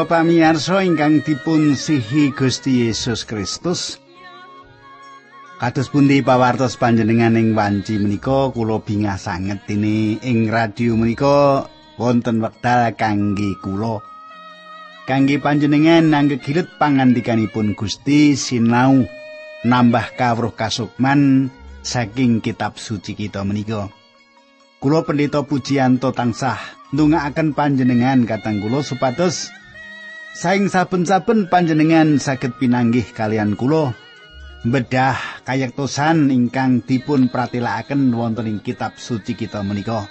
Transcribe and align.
Para 0.00 0.24
pamirsa 0.24 0.80
ingkang 0.80 1.20
dipun 1.20 1.76
sihi 1.76 2.32
Gusti 2.32 2.88
Yesus 2.88 3.28
Kristus. 3.28 4.00
Kados 5.60 5.92
pundi 5.92 6.24
pawartos 6.24 6.80
panjenengan 6.80 7.36
ing 7.36 7.52
wanci 7.52 8.00
menika 8.00 8.48
kula 8.48 8.80
bingah 8.80 9.20
sanget 9.20 9.60
ini 9.68 10.16
ing 10.24 10.48
radio 10.48 10.96
menika 10.96 11.68
wonten 12.00 12.40
wekdal 12.40 12.96
kangge 12.96 13.52
kula. 13.60 14.00
Kangge 15.04 15.36
panjenengan 15.36 16.08
nangge 16.08 16.40
pangandikanipun 16.80 17.76
Gusti 17.76 18.40
sinau 18.40 19.04
nambah 19.68 20.16
kawruh 20.16 20.56
kasukman 20.56 21.52
saking 21.84 22.40
kitab 22.40 22.80
suci 22.80 23.12
kita 23.12 23.44
menika. 23.44 23.92
Kula 24.80 25.04
pendeta 25.04 25.44
pujianto 25.44 26.08
tansah 26.16 26.88
ndongaaken 26.96 27.52
panjenengan 27.52 28.24
katang 28.24 28.64
kula 28.64 28.80
supados 28.80 29.59
Saing 30.30 30.70
saben-saben 30.70 31.50
panjenengan 31.50 32.22
saged 32.22 32.54
pinanggih 32.54 33.02
kalian 33.10 33.58
kula 33.58 33.90
bedah 34.62 35.18
kayektosan 35.42 36.30
ingkang 36.30 36.86
dipun 36.86 37.32
pratilakaken 37.32 38.14
wonten 38.14 38.46
ing 38.46 38.58
kitab 38.62 38.94
suci 38.94 39.34
kita 39.34 39.66
menika. 39.66 40.06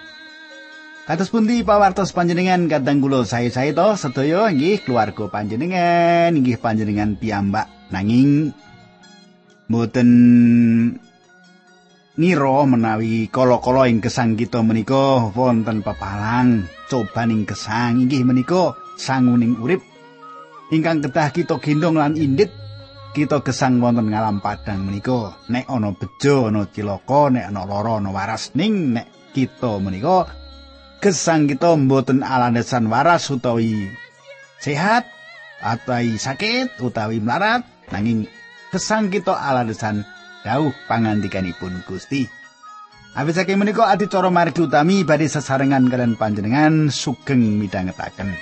Kados 1.07 1.31
pundi 1.31 1.63
pawartos 1.63 2.11
panjenengan 2.11 2.67
kadang 2.67 2.99
kula 2.99 3.23
sae-sae 3.23 3.71
to 3.71 3.95
sedaya 3.95 4.51
inggih 4.51 4.83
keluarga 4.83 5.31
panjenengan 5.31 6.35
inggih 6.35 6.59
panjenengan 6.59 7.15
piyambak 7.15 7.71
nanging 7.89 8.51
mboten 9.71 10.09
ngira 12.19 12.59
menawi 12.67 13.31
kala-kala 13.31 13.87
ing 13.87 14.03
gesang 14.03 14.35
kita 14.35 14.59
menika 14.61 15.31
wonten 15.31 15.79
pepalang 15.79 16.67
cobaning 16.91 17.47
gesang 17.47 18.03
inggih 18.03 18.27
menika 18.27 18.75
sanguning 18.99 19.55
urip 19.63 19.88
ingkang 20.69 21.01
kedah 21.01 21.29
kita 21.33 21.57
gendong 21.57 21.97
lan 21.97 22.13
indit 22.13 22.53
kita 23.17 23.41
gesang 23.41 23.81
wonten 23.81 24.13
ngalam 24.13 24.37
padang 24.37 24.85
menika 24.85 25.33
nek 25.49 25.65
ana 25.65 25.89
bejo 25.97 26.53
ana 26.53 26.69
cilaka 26.69 27.33
nek 27.33 27.45
ana 27.49 27.61
lara 27.65 27.97
ana 27.97 28.09
waras 28.13 28.53
ning 28.53 28.93
nek 28.93 29.33
kita 29.33 29.81
menika 29.81 30.29
gesang 31.01 31.49
kita 31.49 31.73
mboten 31.73 32.21
alandesan 32.21 32.85
waras 32.85 33.25
utawi 33.33 33.89
sehat 34.61 35.09
utawi 35.65 36.21
sakit 36.21 36.77
utawi 36.85 37.17
melarat 37.17 37.65
nanging 37.89 38.29
gesang 38.69 39.09
kita 39.09 39.33
alandesan 39.33 40.05
dawuh 40.45 40.71
pangandikanipun 40.85 41.81
Gusti 41.89 42.29
Awit 43.17 43.41
saking 43.41 43.57
menika 43.57 43.89
adicara 43.89 44.29
margi 44.29 44.69
utami 44.69 45.01
badhe 45.01 45.25
sesarengan 45.25 45.89
kalian 45.89 46.13
panjenengan 46.13 46.93
sugeng 46.93 47.57
midhangetaken. 47.57 48.37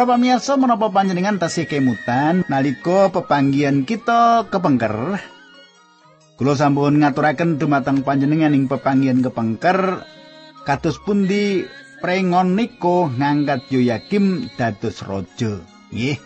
Para 0.00 0.16
pamirsa 0.16 0.56
menapa 0.56 0.88
panjenengan 0.88 1.36
tasih 1.36 1.68
kemutan 1.68 2.40
nalika 2.48 3.12
pepanggihan 3.12 3.84
kita 3.84 4.48
kepengker 4.48 5.20
Kula 6.40 6.56
sampun 6.56 7.04
ngaturaken 7.04 7.60
dumateng 7.60 8.00
panjenengan 8.00 8.56
ing 8.56 8.64
pepanggihan 8.64 9.20
kepengker 9.20 10.00
kados 10.64 10.96
pundi 11.04 11.68
prengon 12.00 12.56
niko 12.56 13.12
ngangkat 13.12 13.68
Yoyakim 13.68 14.48
dados 14.56 15.04
raja. 15.04 15.60
Nggih. 15.92 16.16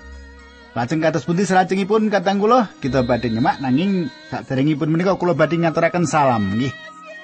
Lajeng 0.78 1.02
kados 1.02 1.26
pundi 1.26 1.42
salajengipun 1.42 2.14
katang 2.14 2.38
kula 2.38 2.70
kita 2.78 3.02
badhe 3.02 3.26
nyemak 3.26 3.58
nanging 3.58 4.06
saderengipun 4.30 4.86
menika 4.86 5.18
kula 5.18 5.34
badhe 5.34 5.58
ngaturaken 5.58 6.06
salam 6.06 6.62
nggih. 6.62 6.70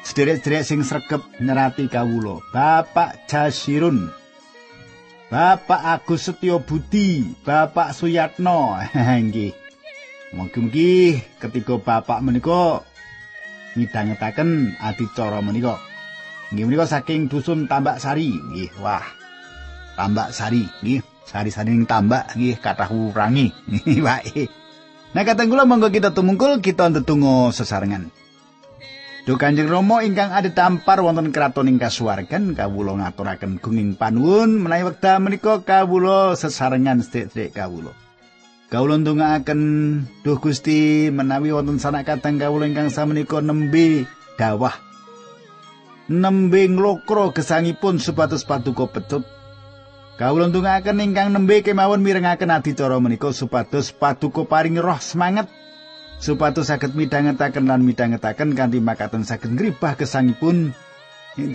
Sederek-sederek 0.02 0.66
sing 0.66 0.82
sregep 0.82 1.22
nyerati 1.38 1.86
kawula. 1.86 2.42
Bapak 2.50 3.30
Jasirun 3.30 4.18
Bapak 5.30 5.78
Agus 5.78 6.26
Setyo 6.26 6.58
Budi, 6.58 7.22
Bapak 7.46 7.94
Suyatno, 7.94 8.74
nggih. 9.30 9.54
Mugi-mugi 10.34 11.22
ketika 11.38 11.78
Bapak 11.78 12.18
menika 12.18 12.82
midhangetaken 13.78 14.74
adicara 14.82 15.38
menika. 15.38 15.78
Nggih 16.50 16.66
menika 16.66 16.90
saking 16.90 17.30
dusun 17.30 17.70
Tambak 17.70 18.02
Sari, 18.02 18.34
nggih. 18.34 18.74
Wah. 18.82 19.06
Tambak 19.94 20.34
Sari, 20.34 20.66
nggih. 20.82 20.98
Sari-sari 21.30 21.78
ning 21.78 21.86
tambak 21.86 22.34
nggih 22.34 22.58
kathah 22.58 22.90
urangi. 22.90 23.54
Wae. 24.02 24.50
Nah, 25.14 25.22
kata 25.22 25.46
kula 25.46 25.62
monggo 25.62 25.86
kita 25.86 26.10
tumungkul 26.10 26.58
kita 26.58 26.90
ndedonga 26.90 27.54
sesarengan. 27.54 28.10
Duh 29.30 29.38
Kanjeng 29.38 29.70
Rama 29.70 30.02
ingkang 30.02 30.34
ada 30.34 30.50
tampar 30.50 30.98
wonten 31.06 31.30
kraton 31.30 31.70
ing 31.70 31.78
kasuwargan 31.78 32.50
kawula 32.58 32.98
ngaturaken 32.98 33.62
gunging 33.62 33.94
panuwun 33.94 34.58
menawi 34.58 34.90
wekdal 34.90 35.22
menika 35.22 35.62
kawula 35.62 36.34
sesarengan 36.34 36.98
sedherek 36.98 37.54
kawula. 37.54 37.94
Kawula 38.74 38.98
ndongaaken 38.98 39.62
Duh 40.26 40.34
Gusti 40.42 41.14
menawi 41.14 41.54
wonten 41.54 41.78
sanak 41.78 42.10
katang 42.10 42.42
kawula 42.42 42.66
ingkang 42.66 42.90
samenika 42.90 43.38
nembe 43.38 44.02
dawah 44.34 44.74
nembe 46.10 46.66
nglokro 46.66 47.30
gesangipun 47.30 48.02
supados 48.02 48.42
paduka 48.42 48.90
petut 48.90 49.22
Kawula 50.18 50.50
ndongaaken 50.50 51.06
ingkang 51.06 51.30
nembe 51.30 51.62
kemawon 51.62 52.02
mirengaken 52.02 52.50
adicara 52.50 52.98
menika 52.98 53.30
supados 53.30 53.94
paduka 53.94 54.42
paring 54.42 54.82
roh 54.82 54.98
semangat 54.98 55.46
supados 56.20 56.68
saged 56.68 56.92
midhangetaken 56.92 57.64
lan 57.66 57.82
midhangetaken 57.82 58.52
kanthi 58.52 58.78
makaten 58.78 59.24
saged 59.24 59.56
ngribah 59.56 59.96
gesangipun 59.96 60.76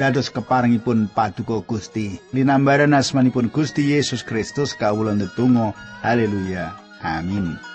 dados 0.01 0.33
keparingipun 0.33 1.13
paduka 1.13 1.61
Gusti. 1.61 2.17
Linambaran 2.33 2.97
asmanipun 2.97 3.53
Gusti 3.53 3.93
Yesus 3.93 4.25
Kristus 4.25 4.73
kawula 4.73 5.13
ndedonga. 5.13 5.77
Haleluya. 6.01 6.73
Amin 7.05 7.74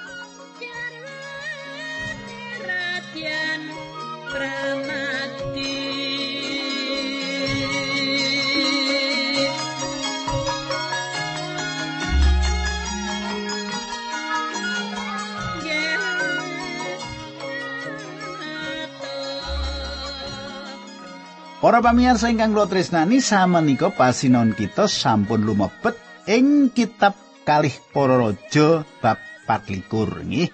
Para 21.60 21.84
pamirsa 21.84 22.32
ingkang 22.32 22.56
kula 22.56 22.72
tresnani 22.72 23.20
samenika 23.20 23.92
pasinon 23.92 24.56
kita 24.56 24.88
sampun 24.88 25.44
lumebet 25.44 25.92
ing 26.24 26.72
kitab 26.72 27.12
kalih 27.44 27.76
para 27.92 28.16
raja 28.16 28.80
bab 29.04 29.20
24 29.44 30.24
nggih. 30.24 30.48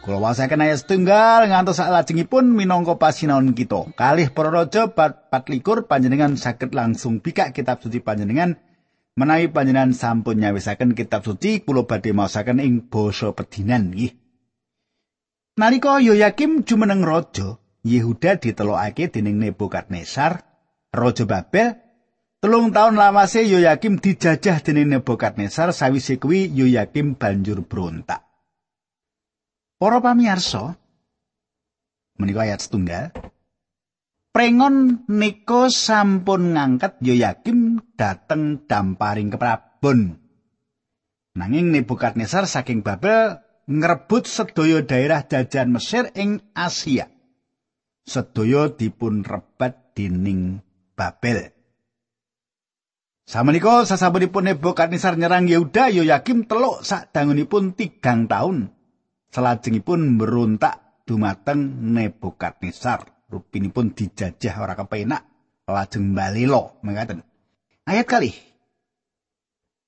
Kula 0.00 0.24
wasaken 0.24 0.64
ayat 0.64 0.80
setunggal 0.80 1.44
ngantos 1.44 1.76
salajengipun 1.76 2.56
minangka 2.56 2.96
pasinon 2.96 3.52
kita. 3.52 3.92
Kalih 4.00 4.32
para 4.32 4.48
raja 4.48 4.88
bab 4.88 5.28
24 5.28 5.92
panjenengan 5.92 6.40
saged 6.40 6.72
langsung 6.72 7.20
bikak 7.20 7.52
kitab 7.52 7.84
suci 7.84 8.00
panjenengan 8.00 8.56
menawi 9.20 9.52
panjenengan 9.52 9.92
sampun 9.92 10.40
nyawisaken 10.40 10.96
kitab 10.96 11.20
suci 11.20 11.60
kula 11.68 11.84
badhe 11.84 12.16
maosaken 12.16 12.64
ing 12.64 12.88
basa 12.88 13.36
pedinan 13.36 13.92
nggih. 13.92 14.16
Nalika 15.60 16.00
Yoyakim 16.00 16.64
jumeneng 16.64 17.04
raja, 17.04 17.60
Yehuda 17.84 18.40
ditelokake 18.40 19.12
dening 19.12 19.36
Nebukadnesar, 19.36 20.40
raja 20.88 21.24
Babel. 21.28 21.84
Telung 22.40 22.72
taun 22.72 22.96
lawase 22.96 23.44
Yoyakim 23.44 24.00
dijajah 24.00 24.64
dening 24.64 24.88
Nebukadnesar 24.88 25.72
sawise 25.76 26.16
kuwi 26.16 26.48
Yoyakim 26.48 27.20
banjur 27.20 27.60
brontak. 27.64 28.24
Para 29.76 30.00
pamirsa, 30.00 30.80
menika 32.16 32.48
ayat 32.48 32.64
setunggal. 32.64 33.12
Prengon 34.34 35.06
Niko 35.06 35.68
sampun 35.70 36.56
ngangkat 36.56 36.98
Yoyakim 37.04 37.84
dateng 37.94 38.64
damparing 38.64 39.28
keprabon. 39.28 40.18
Nanging 41.36 41.68
Nebukadnesar 41.68 42.48
saking 42.48 42.80
Babel 42.80 43.44
ngrebut 43.68 44.24
sedaya 44.24 44.82
daerah 44.82 45.20
jajahan 45.24 45.70
Mesir 45.70 46.10
ing 46.16 46.42
Asia. 46.56 47.13
Sedaya 48.04 48.72
dipun 48.72 49.24
rebat 49.24 49.96
dening 49.96 50.60
Babel. 50.94 51.50
Samenika 53.24 53.88
sasampunipun 53.88 54.52
Nebukadnezar 54.52 55.16
nyerang 55.16 55.48
Yehuda 55.48 55.88
Yoyakim 55.88 56.44
teluk 56.44 56.84
sadangunipun 56.84 57.72
tigang 57.72 58.28
taun. 58.28 58.70
Salajengipun 59.32 60.20
merontak 60.20 61.02
dumateng 61.08 61.90
Nebukadnezar. 61.96 63.26
Rupinipun 63.32 63.96
dijajah 63.96 64.62
ora 64.62 64.78
kepenak 64.78 65.34
lajeng 65.64 66.12
balelo 66.12 66.76
mengatakan 66.84 67.24
ayat 67.88 68.04
kali 68.04 68.32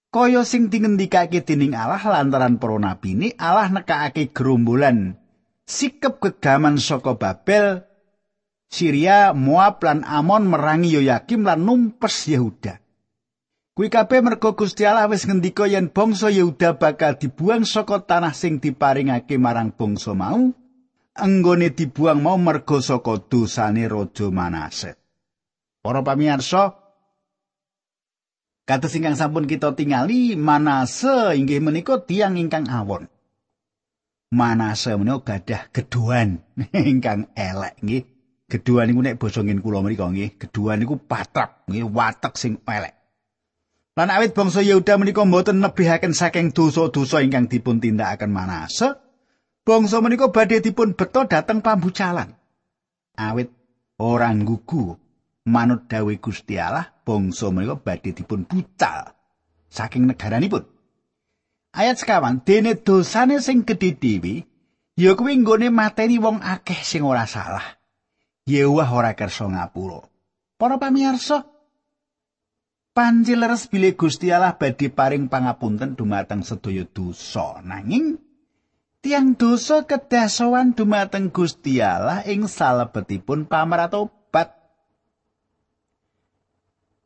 kaya 0.09 0.41
sing 0.49 0.73
dingendikake 0.73 1.45
dening 1.45 1.77
Allah 1.77 2.01
lantaran 2.01 2.57
para 2.57 2.81
nabi 2.81 3.37
Allah 3.37 3.69
nekakake 3.69 4.33
gerombolan 4.33 5.21
sikep 5.69 6.17
kegaman 6.17 6.81
saka 6.81 7.13
Babel 7.21 7.85
Syria 8.67 9.33
Moab 9.33 9.83
lan 9.83 10.03
Amon 10.03 10.51
merangi 10.51 10.95
Yoyakim 10.95 11.47
lan 11.47 11.63
numpes 11.63 12.27
Yehuda 12.31 12.83
Kuwi 13.77 13.93
kabeh 13.93 14.25
mergo 14.25 14.57
Gusti 14.57 14.89
Allah 14.89 15.05
wis 15.05 15.29
ngendika 15.29 15.69
yen 15.69 15.93
bangsa 15.93 16.33
Yehuda 16.33 16.81
bakal 16.81 17.21
dibuang 17.21 17.69
saka 17.69 18.01
tanah 18.01 18.33
sing 18.33 18.57
diparingake 18.57 19.37
marang 19.37 19.77
bangsa 19.77 20.17
mau 20.17 20.49
anggone 21.17 21.73
dibuang 21.73 22.21
mau 22.21 22.37
mergo 22.37 22.81
saka 22.81 23.21
dosane 23.21 23.89
raja 23.89 24.29
Manase. 24.29 24.97
Para 25.81 26.01
pamirsa, 26.05 26.77
kados 28.69 28.97
ingkang 28.97 29.17
sampun 29.17 29.45
kita 29.49 29.73
tingali 29.73 30.37
Manase 30.37 31.37
inggih 31.37 31.61
menika 31.65 32.01
tiang 32.05 32.37
ingkang 32.37 32.69
awon. 32.69 33.09
Manase 34.33 34.97
menika 34.97 35.37
gadah 35.37 35.63
geduan 35.73 36.45
ingkang 36.73 37.33
elek 37.37 37.77
nggih. 37.81 38.16
Geduan 38.47 38.87
niku 38.87 39.03
nek 39.03 39.19
basa 39.19 39.43
ngin 39.43 39.59
kula 39.59 39.83
mriku 39.83 40.07
nggih, 40.07 40.39
geduan 40.39 40.79
niku 40.79 41.03
patrap 41.03 41.67
nggih, 41.67 41.87
watek 41.91 42.39
sing 42.39 42.63
elek. 42.63 42.95
Lan 43.97 44.13
awit 44.13 44.37
bangsa 44.37 44.61
Yehuda 44.61 45.01
menika 45.01 45.25
mboten 45.25 45.59
nebihaken 45.59 46.13
saking 46.13 46.53
dosa-dosa 46.53 47.25
ingkang 47.25 47.49
dipun 47.49 47.81
tindakaken 47.81 48.29
Manase, 48.29 49.07
Bangsa 49.67 49.99
menika 49.99 50.31
badhe 50.31 50.63
dipun 50.63 50.95
beto 50.95 51.27
dhateng 51.27 51.59
pambucalan. 51.59 52.31
Awit 53.19 53.51
ora 53.99 54.31
nggugu 54.31 54.95
manut 55.51 55.91
dawe 55.91 56.15
Gusti 56.23 56.55
Allah, 56.55 56.87
bangsa 57.03 57.51
menika 57.51 57.75
badhe 57.75 58.15
dipun 58.15 58.47
bucal 58.47 59.11
saking 59.67 60.07
negaranipun. 60.07 60.63
Ayat 61.75 61.99
sekawan, 61.99 62.47
dene 62.47 62.79
dosane 62.79 63.43
sing 63.43 63.67
gedhe 63.67 63.99
dhewe 63.99 64.47
ya 64.95 65.19
kuwi 65.19 65.35
nggone 65.43 65.75
mateni 65.75 66.23
wong 66.23 66.47
akeh 66.47 66.87
sing 66.87 67.03
ora 67.03 67.27
salah. 67.27 67.76
Yewah 68.47 68.89
ora 68.95 69.13
kersa 69.19 69.51
ngapura. 69.51 70.07
Para 70.57 70.79
pamirsa, 70.79 71.45
panjileres 72.95 73.67
bilih 73.67 73.99
Gusti 73.99 74.31
Allah 74.31 74.55
badhe 74.55 74.89
paring 74.89 75.27
pangapunten 75.27 75.99
dumateng 75.99 76.47
sedaya 76.47 76.87
dosa. 76.87 77.61
Nanging 77.61 78.23
Tiang 79.07 79.39
dosa 79.39 79.87
kedah 79.87 80.27
sowan 80.27 80.75
dumateng 80.75 81.31
Gusti 81.31 81.79
Allah 81.79 82.27
ing 82.27 82.51
salebetipun 82.51 83.47
pamratobat. 83.47 84.51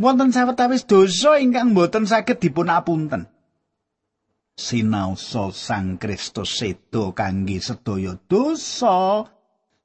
Wonten 0.01 0.33
sawetawis 0.33 0.89
dosa 0.89 1.37
ingkang 1.37 1.77
boten 1.77 2.09
saged 2.09 2.41
dipun 2.41 2.73
apunten. 2.73 3.29
Sinaosa 4.57 5.53
Sang 5.53 6.01
Kristus 6.01 6.57
sedo 6.57 7.13
kangge 7.13 7.61
sedaya 7.61 8.17
dosa. 8.17 9.29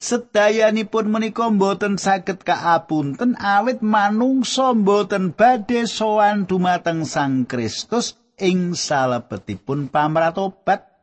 Sedayanipun 0.05 1.09
menika 1.09 1.49
boten 1.49 1.97
saged 1.97 2.45
kaapunten 2.45 3.33
awit 3.41 3.81
manungsa 3.81 4.77
boten 4.77 5.33
badhe 5.33 5.89
sowan 5.89 6.45
dumateng 6.45 7.09
Sang 7.09 7.49
Kristus 7.49 8.13
ing 8.37 8.77
salebetipun 8.77 9.89
pamratobat. 9.89 10.93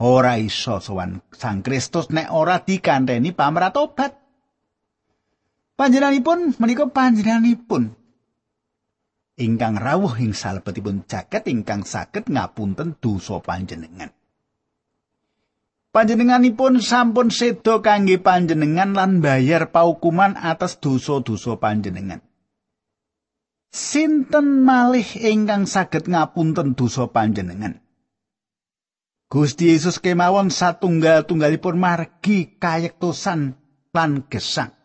ora 0.00 0.40
iso 0.40 0.80
sowan 0.80 1.20
Sang 1.36 1.60
Kristus 1.60 2.08
nek 2.08 2.32
ora 2.32 2.64
dikanteni 2.64 3.36
pamratobat. 3.36 4.24
Panjenenganipun 5.76 6.56
menika 6.56 6.88
panjenenganipun 6.88 7.92
ingkang 9.36 9.76
rawuh 9.76 10.16
ing 10.24 10.32
salebetipun 10.32 11.04
jaket 11.04 11.44
ingkang 11.52 11.84
saged 11.84 12.32
ngapunten 12.32 12.96
dosa 12.96 13.36
panjenengan. 13.44 14.08
Panjenenganipun 15.96 16.84
sampun 16.84 17.32
sedo 17.32 17.80
kangge 17.80 18.20
panjenengan 18.20 18.92
lan 18.92 19.24
bayar 19.24 19.72
paukuman 19.72 20.36
atas 20.36 20.76
dosa-dosa 20.76 21.56
panjenengan. 21.56 22.20
Sinten 23.72 24.60
malih 24.60 25.08
ingkang 25.16 25.64
saged 25.64 26.04
ngapunten 26.04 26.76
dosa 26.76 27.08
panjenengan? 27.08 27.80
Gusti 29.32 29.72
Yesus 29.72 29.96
kemawon 29.96 30.52
satunggal-tunggalipun 30.52 31.80
margi 31.80 32.60
kayektosan 32.60 33.56
lan 33.96 34.28
gesang. 34.28 34.76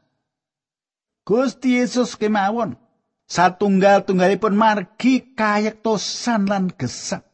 Gusti 1.27 1.75
Yesus 1.75 2.15
kemawon 2.15 2.79
satunggal-tunggalipun 3.27 4.55
margi 4.55 5.35
kayektosan 5.35 6.47
lan 6.47 6.71
gesang. 6.71 7.27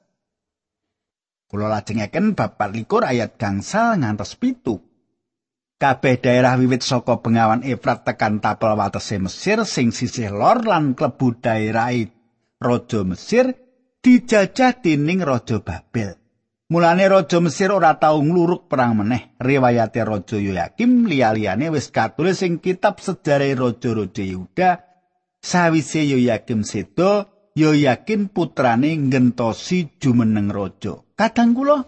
Kula 1.47 1.71
lajengaken 1.71 2.35
bab 2.35 2.59
24 2.59 3.07
ayat 3.07 3.39
gangsal 3.39 4.03
ngantos 4.03 4.35
pitu. 4.35 4.83
Kabeh 5.79 6.19
daerah 6.19 6.59
wiwit 6.59 6.83
saka 6.83 7.23
bengawan 7.23 7.63
Efrat 7.63 8.03
tekan 8.03 8.43
tapel 8.43 8.75
watese 8.75 9.15
Mesir 9.21 9.63
sing 9.63 9.95
sisih 9.95 10.33
lor 10.33 10.65
lan 10.67 10.91
klebu 10.91 11.39
daerah 11.39 11.95
Raja 12.59 13.05
Mesir 13.07 13.55
dijajah 14.03 14.81
dening 14.83 15.23
Raja 15.23 15.63
Babel. 15.63 16.17
Mulane 16.67 17.07
raja 17.07 17.39
Mesir 17.39 17.71
ora 17.71 17.95
tau 17.95 18.19
ngluruk 18.19 18.67
perang 18.67 18.99
meneh. 18.99 19.31
Riwayate 19.39 20.03
raja 20.03 20.35
Yoyakim 20.35 21.07
liya-liyane 21.07 21.71
wis 21.71 21.87
katulis 21.95 22.43
ing 22.43 22.59
kitab 22.59 22.99
sejarah 22.99 23.55
raja-raja 23.55 24.19
Yehuda. 24.19 24.83
Sawise 25.39 26.03
Yoyakim 26.03 26.67
sedo, 26.67 27.36
Yoyakin 27.57 28.29
putrane 28.29 28.93
ngentosi 28.93 29.97
jumeneng 29.97 30.53
raja. 30.53 31.01
Kadang 31.17 31.57
kula 31.57 31.81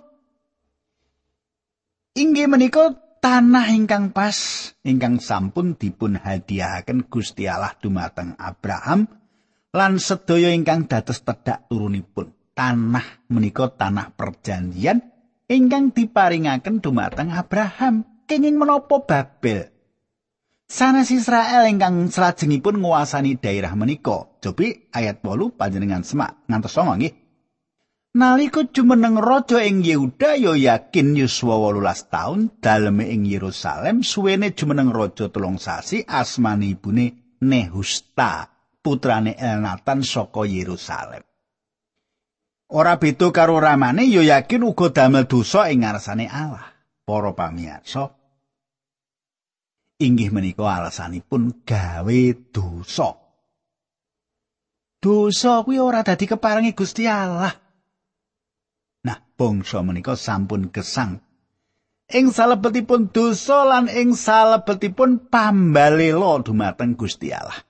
inggih 2.18 2.50
menika 2.50 2.98
tanah 3.22 3.70
ingkang 3.70 4.10
pas 4.10 4.34
ingkang 4.82 5.22
sampun 5.22 5.78
dipun 5.78 6.18
hadiahaken 6.18 7.06
Gusti 7.06 7.46
Allah 7.46 7.78
dumateng 7.78 8.34
Abraham 8.42 9.06
lan 9.70 10.02
sedaya 10.02 10.50
ingkang 10.50 10.90
dados 10.90 11.22
tedhak 11.22 11.70
turunipun. 11.70 12.34
tanah 12.60 13.32
menika 13.32 13.72
tanah 13.72 14.12
perjanjian 14.20 15.00
ingkang 15.48 15.96
diparingaken 15.96 16.84
dumateng 16.84 17.32
Abraham 17.32 18.04
kenging 18.28 18.60
menapa 18.60 19.00
Babel 19.00 19.72
sanes 20.70 21.10
Israel 21.10 21.66
ingkang 21.66 22.14
salajengipun 22.14 22.78
nguasani 22.78 23.42
daerah 23.42 23.74
menika. 23.74 24.30
Cobi 24.38 24.88
ayat 24.94 25.26
8 25.26 25.58
panjenengan 25.58 26.06
semak. 26.06 26.46
Ngantos 26.46 26.78
songo 26.78 26.94
nggih. 26.94 27.14
Nalika 28.10 28.66
jumeneng 28.66 29.22
raja 29.22 29.62
ing 29.62 29.86
Yehuda 29.86 30.34
yo 30.42 30.58
yakin 30.58 31.14
yuswa 31.14 31.62
18 31.62 32.10
taun 32.10 32.50
daleme 32.58 33.06
ing 33.06 33.26
Yerusalem 33.30 34.02
suwene 34.02 34.58
jumeneng 34.58 34.90
raja 34.90 35.30
telung 35.30 35.62
sasi 35.62 36.02
asmane 36.06 36.74
ibune 36.74 37.38
Nehusta 37.46 38.50
putrane 38.82 39.38
Elnatan 39.38 40.02
saka 40.02 40.42
Yerusalem. 40.42 41.22
Ora 42.70 42.98
beda 42.98 43.30
karo 43.30 43.62
ramane 43.62 44.10
ya 44.10 44.22
yakin 44.26 44.66
uga 44.66 44.90
damel 44.90 45.30
dosa 45.30 45.70
ing 45.70 45.86
ngarsane 45.86 46.26
Allah. 46.30 46.66
Para 47.06 47.34
pamirsa, 47.34 48.19
inggih 50.00 50.32
menika 50.32 50.66
alasanipun 50.66 51.68
gawe 51.68 52.22
dosa. 52.56 53.20
Dosa 55.00 55.64
kuwi 55.64 55.80
ora 55.80 56.04
dadi 56.04 56.28
keparengi 56.28 56.76
Gusti 56.76 57.08
Allah. 57.08 57.56
Nah, 59.04 59.20
bangsa 59.36 59.80
menika 59.80 60.20
sampun 60.20 60.72
gesang 60.72 61.24
ing 62.10 62.34
salebetipun 62.34 63.14
dosa 63.14 63.64
lan 63.70 63.86
ing 63.86 64.18
salebetipun 64.18 65.30
pambalela 65.30 66.42
dumateng 66.42 66.98
Gusti 66.98 67.30
Allah. 67.30 67.62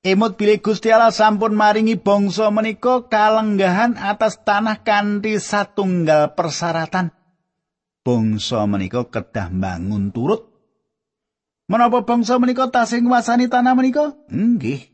Emot 0.00 0.40
bilih 0.40 0.64
Gusti 0.64 0.88
Allah 0.88 1.12
sampun 1.12 1.52
maringi 1.52 1.96
bangsa 2.00 2.48
menika 2.48 3.04
kalenggahan 3.08 4.00
atas 4.00 4.40
tanah 4.44 4.80
kanthi 4.80 5.36
satunggal 5.36 6.32
persyaratan. 6.32 7.12
Bangsa 8.00 8.64
menika 8.64 9.04
kedah 9.04 9.52
bangun 9.52 10.08
turut. 10.08 10.49
Menapa 11.70 12.02
bangsa 12.02 12.34
menika 12.42 12.66
tasih 12.66 12.98
nguasani 12.98 13.46
tanah 13.46 13.78
menika? 13.78 14.18
Nggih. 14.26 14.90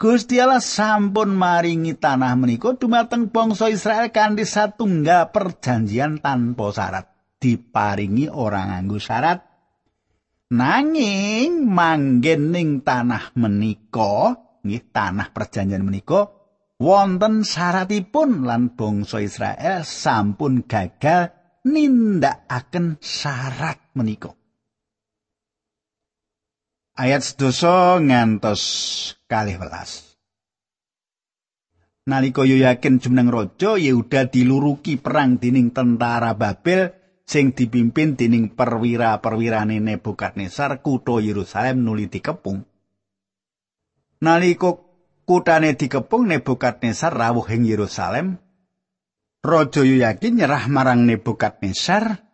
Gusti 0.00 0.40
Allah 0.40 0.64
sampun 0.64 1.36
maringi 1.36 1.92
tanah 2.00 2.32
menika 2.32 2.72
dumateng 2.72 3.28
bangsa 3.28 3.68
Israel 3.68 4.08
kanthi 4.08 4.48
satunggal 4.48 5.28
perjanjian 5.28 6.24
tanpa 6.24 6.72
syarat. 6.72 7.12
Diparingi 7.36 8.26
orang 8.32 8.72
nganggo 8.72 8.98
syarat 8.98 9.48
Nanging 10.48 11.68
manggen 11.68 12.56
ning 12.56 12.80
tanah 12.80 13.36
menika, 13.36 14.32
nggih 14.64 14.88
tanah 14.88 15.28
perjanjian 15.36 15.84
menika 15.84 16.32
wonten 16.80 17.44
syaratipun 17.44 18.48
lan 18.48 18.72
bangsa 18.72 19.20
Israel 19.20 19.84
sampun 19.84 20.64
gagal 20.64 21.36
nindakaken 21.68 22.96
syarat 22.96 23.92
menika. 23.92 24.37
Ayat 26.98 27.22
sedoso 27.22 28.02
ngantos 28.02 28.62
kalih 29.30 29.62
welas. 29.62 30.18
Nalika 32.10 32.42
Yoyakin 32.42 32.98
jumeneng 32.98 33.30
raja 33.30 33.78
Yehuda 33.78 34.32
diluruki 34.32 34.98
perang 34.98 35.38
dening 35.38 35.70
tentara 35.70 36.34
Babel 36.34 36.96
sing 37.28 37.52
dipimpin 37.52 38.16
dening 38.16 38.56
perwira-perwirane 38.56 39.78
Nebukadnezar 39.78 40.80
kutha 40.80 41.20
Yerusalem 41.20 41.84
nuli 41.84 42.08
dikepung. 42.08 42.64
Nalika 44.24 44.72
kutane 45.28 45.76
dikepung 45.76 46.32
Nebukadnezar 46.32 47.12
rawuh 47.12 47.44
ing 47.52 47.68
Yerusalem, 47.68 48.40
Raja 49.44 49.84
Yoyakin 49.84 50.40
nyerah 50.40 50.64
marang 50.72 51.04
Nebukadnezar 51.04 52.27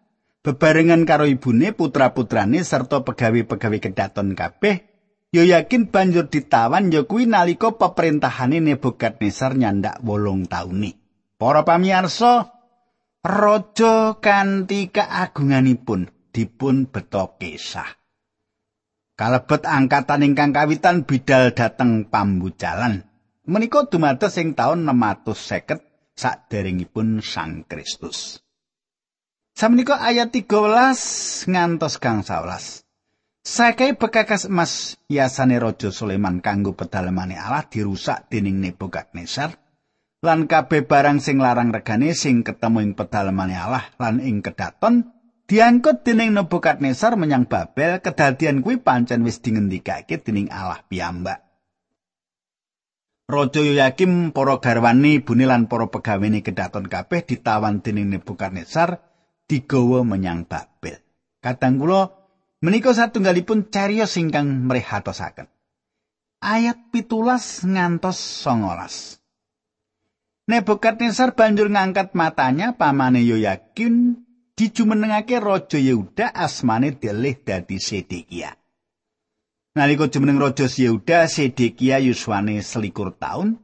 bebarengan 0.44 1.08
karo 1.08 1.24
ibune 1.24 1.72
putra-putrane 1.72 2.60
serta 2.60 3.00
pegawe-pegawe 3.00 3.78
kedaton 3.80 4.36
kabeh 4.36 4.94
Yo 5.34 5.42
yakin 5.42 5.90
banjur 5.90 6.30
ditawan 6.30 6.94
ya 6.94 7.10
kuwi 7.10 7.26
nalika 7.26 7.74
peperintahane 7.74 8.62
Nebukadnezar 8.62 9.58
nyandak 9.58 9.98
wolung 10.06 10.46
taune. 10.46 10.94
Para 11.34 11.66
pamirsa, 11.66 12.54
raja 13.18 14.22
kanthi 14.22 14.94
keagunganipun 14.94 16.06
dipun 16.30 16.86
beto 16.86 17.34
kesah. 17.34 17.98
Kalebet 19.18 19.66
angkatan 19.66 20.22
ingkang 20.22 20.54
kawitan 20.54 21.02
bidal 21.02 21.50
dhateng 21.50 22.06
pambucalan. 22.06 23.02
Menika 23.50 23.90
dumados 23.90 24.38
ing 24.38 24.54
taun 24.54 24.86
650 24.86 26.14
saderengipun 26.14 27.18
Sang 27.26 27.66
Kristus. 27.66 28.43
Samenika 29.54 30.02
ayat 30.02 30.34
13 30.34 31.46
ngantos 31.46 32.02
gang 32.02 32.26
11. 32.26 32.82
Sakai 33.46 33.94
bekakas 33.94 34.50
emas 34.50 34.98
yasane 35.06 35.62
Raja 35.62 35.94
Sulaiman 35.94 36.42
kanggo 36.42 36.74
pedalemane 36.74 37.38
Allah 37.38 37.62
dirusak 37.62 38.26
dening 38.26 38.58
Nebukadnezar 38.58 39.54
lan 40.26 40.50
kabeh 40.50 40.82
barang 40.82 41.22
sing 41.22 41.38
larang 41.38 41.70
regane 41.70 42.18
sing 42.18 42.42
ketemu 42.42 42.82
ing 42.82 42.92
pedalemane 42.98 43.54
Allah 43.54 43.94
lan 43.94 44.18
ing 44.18 44.42
kedaton 44.42 45.14
diangkut 45.46 46.02
dening 46.02 46.34
Nebukadnezar 46.34 47.14
menyang 47.14 47.46
Babel 47.46 48.02
kedadian 48.02 48.58
kuwi 48.58 48.82
pancen 48.82 49.22
wis 49.22 49.38
dingendikake 49.38 50.18
dening 50.18 50.50
Allah 50.50 50.82
piyambak. 50.82 51.46
Raja 53.30 53.62
Yoyakim 53.62 54.34
para 54.34 54.58
garwane 54.58 55.22
ibune 55.22 55.46
lan 55.46 55.70
para 55.70 55.86
pegawene 55.86 56.42
kedaton 56.42 56.90
kabeh 56.90 57.22
ditawan 57.22 57.86
dening 57.86 58.10
Nebukadnezar 58.10 59.13
digawa 59.50 60.02
menyang 60.06 60.48
Babel. 60.48 61.00
Kadang 61.40 61.76
kula 61.76 62.24
Menika 62.64 62.96
satunggalipun 62.96 63.68
cariyos 63.68 64.16
ingkang 64.16 64.64
mrehatosaken. 64.64 65.52
Ayat 66.40 66.88
pitulas 66.88 67.60
ngantos 67.60 68.16
songolas. 68.16 69.20
Nebukadnezar 70.48 71.36
banjur 71.36 71.68
ngangkat 71.68 72.16
matanya 72.16 72.72
pamane 72.72 73.20
yo 73.20 73.36
yakin 73.36 74.24
dijumenengake 74.56 75.44
raja 75.44 75.76
Yehuda 75.76 76.32
asmane 76.32 76.96
delih 76.96 77.36
dadi 77.44 77.76
Sedekia. 77.76 78.56
Nalika 79.76 80.08
jumeneng 80.08 80.40
raja 80.40 80.64
Yehuda 80.64 81.28
Sedekia 81.28 82.00
yuswane 82.00 82.64
selikur 82.64 83.12
taun, 83.12 83.60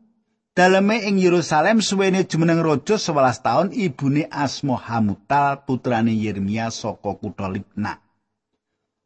daleme 0.57 1.07
ing 1.07 1.19
Yerusalem 1.23 1.79
suwene 1.81 2.27
jumeneng 2.27 2.63
raja 2.63 2.99
11 2.99 3.45
taun 3.45 3.69
ibune 3.73 4.27
asma 4.31 4.77
Hamutal 4.77 5.63
putrane 5.67 6.13
Yeremia 6.15 6.71
saka 6.71 7.15
kutha 7.15 7.49
Libna. 7.49 8.03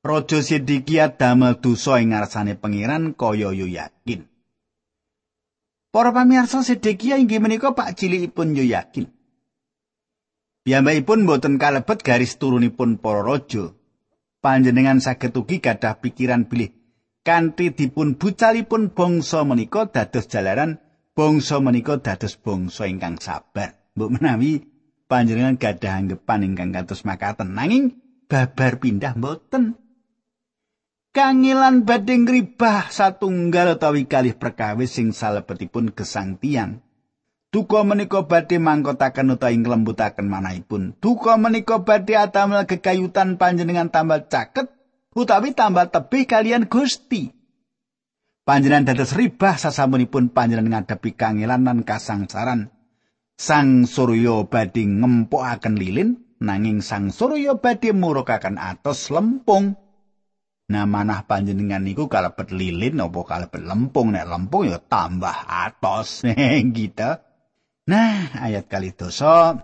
Raja 0.05 0.39
Sidikia 0.45 1.09
damel 1.17 1.61
dosa 1.61 2.01
ing 2.01 2.13
ngarsane 2.13 2.61
pangeran 2.61 3.17
kaya 3.17 3.53
yo 3.57 3.65
yakin. 3.65 4.29
Para 5.93 6.13
pamirsa 6.13 6.61
Sidikia 6.61 7.17
inggih 7.17 7.41
menika 7.41 7.73
pak 7.73 7.97
cilikipun 7.97 8.53
yo 8.57 8.65
yakin. 8.65 9.09
Piyambakipun 10.65 11.29
boten 11.29 11.61
kalebet 11.61 12.01
garis 12.05 12.37
turunipun 12.41 13.01
para 13.01 13.25
raja. 13.25 13.73
Panjenengan 14.45 15.01
saged 15.01 15.33
ugi 15.33 15.65
gadah 15.65 16.05
pikiran 16.05 16.45
bilih 16.45 16.73
kanthi 17.25 17.73
dipun 17.73 18.21
bucalipun 18.21 18.93
bangsa 18.93 19.41
menika 19.49 19.89
dados 19.89 20.29
jalaran 20.29 20.84
bangsa 21.15 21.63
menika 21.63 22.03
dados 22.03 22.35
bangsa 22.37 22.91
ingkang 22.91 23.17
sabar. 23.23 23.79
Mbok 23.95 24.19
menawi 24.19 24.67
panjenengan 25.07 25.57
gadah 25.57 26.03
anggapan 26.03 26.53
ingkang 26.53 26.75
kados 26.75 27.07
makaten 27.07 27.55
nanging 27.55 28.03
babar 28.27 28.83
pindah 28.83 29.15
mboten. 29.15 29.79
kangilan 31.15 31.87
badhe 31.87 32.19
ngribah 32.27 32.91
satunggal 32.91 33.79
utawi 33.79 34.11
kalih 34.11 34.35
perkawis 34.35 34.99
sing 34.99 35.15
salebetipun 35.15 35.95
gesang 35.95 36.37
tiang. 36.43 36.83
Duka 37.55 37.87
menika 37.87 38.27
badhe 38.27 38.59
mangkotaken 38.59 39.39
utawi 39.39 39.63
nglembutaken 39.63 40.27
manahipun. 40.27 40.99
Duka 40.99 41.39
menika 41.39 41.87
badhe 41.87 42.19
atamel 42.19 42.67
kekayutan 42.67 43.39
panjenengan 43.39 43.95
tambah 43.95 44.27
caket 44.27 44.75
utawi 45.15 45.55
tambah 45.55 45.95
tebih 45.95 46.27
kalian 46.27 46.67
Gusti. 46.67 47.31
Panjenengan 48.45 48.93
dados 48.93 49.17
ribah 49.17 49.57
sasampunipun 49.57 50.29
panjenengan 50.29 50.85
ngadepi 50.85 51.17
kangilan 51.17 51.65
lan 51.65 51.81
kasangsaran. 51.81 52.69
Sang 53.41 53.89
Surya 53.89 54.45
badhe 54.45 54.85
ngempokaken 54.85 55.81
lilin 55.81 56.21
nanging 56.45 56.85
Sang 56.85 57.09
Surya 57.09 57.57
badhe 57.57 57.97
murukaken 57.97 58.61
atos 58.61 59.09
lempung. 59.09 59.81
Nah 60.69 60.85
manah 60.85 61.25
panjenengan 61.25 61.89
niku 61.89 62.05
kalebet 62.05 62.53
lilin 62.53 63.01
apa 63.01 63.21
kalebet 63.25 63.65
lempung 63.65 64.13
nek 64.13 64.29
lempung 64.29 64.69
ya 64.69 64.77
tambah 64.77 65.33
atos 65.49 66.29
gitu. 66.77 67.11
Nah 67.89 68.29
ayat 68.45 68.69
kali 68.69 68.93
dosa 68.93 69.57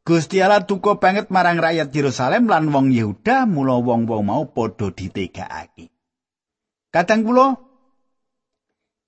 Gusti 0.00 0.40
Allah 0.40 0.64
tuku 0.64 0.96
banget 0.96 1.28
marang 1.28 1.60
rakyat 1.60 1.92
Yerusalem 1.92 2.48
lan 2.48 2.72
wong 2.72 2.88
Yehuda 2.88 3.44
mula 3.44 3.76
wong-wong 3.84 4.24
mau 4.24 4.48
padha 4.48 4.88
ditegakake. 4.88 5.92
Kadang 6.88 7.28
kula 7.28 7.67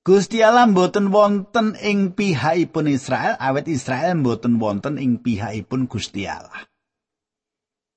Gusti 0.01 0.41
Allah 0.41 0.65
mboten 0.65 1.13
wonten 1.13 1.77
ing 1.77 2.17
pihakipun 2.17 2.89
Israel 2.89 3.37
awet 3.37 3.69
Israel 3.69 4.17
mboten 4.17 4.57
wonten 4.57 4.97
ing 4.97 5.21
pihakipun 5.21 5.93
Gusti 5.93 6.25
Allah. 6.25 6.65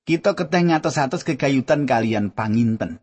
Kita 0.04 0.36
keteng 0.36 0.68
ngatos-atos 0.68 1.24
kegayutan 1.24 1.88
kalian 1.88 2.28
panginten. 2.28 3.00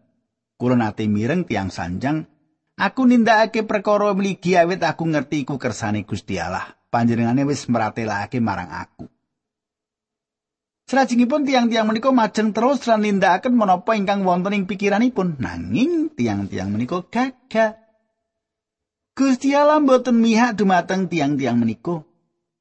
Kula 0.54 0.78
nate 0.78 1.10
mireng 1.10 1.50
tiang 1.50 1.74
sanjang, 1.74 2.30
aku 2.78 3.10
nindakake 3.10 3.66
perkara 3.66 4.14
mligi 4.14 4.54
awit 4.54 4.86
aku 4.86 5.10
ngerti 5.10 5.50
iku 5.50 5.58
kersane 5.58 6.06
Gusti 6.06 6.38
Allah. 6.38 6.70
Panjenengane 6.94 7.42
wis 7.42 7.66
meratelake 7.66 8.38
marang 8.38 8.70
aku. 8.70 9.10
Salajengipun 10.86 11.42
tiang-tiang 11.50 11.90
menika 11.90 12.14
majeng 12.14 12.54
terus 12.54 12.86
lan 12.86 13.02
nindakaken 13.02 13.58
menapa 13.58 13.98
ingkang 13.98 14.22
wonten 14.22 14.54
ing 14.54 14.70
pikiranipun. 14.70 15.42
Nanging 15.42 16.14
tiang-tiang 16.14 16.70
menika 16.70 17.02
gagah. 17.10 17.81
Gusti 19.22 19.54
Allah 19.54 19.78
mboten 19.78 20.18
mihak 20.18 20.58
dumateng 20.58 21.06
tiang-tiang 21.06 21.62
menika. 21.62 22.02